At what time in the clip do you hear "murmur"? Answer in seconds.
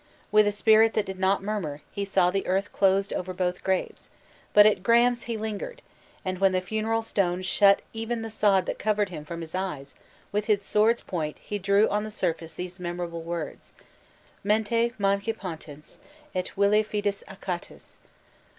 1.43-1.83